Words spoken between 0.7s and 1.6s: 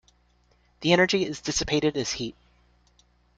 The energy is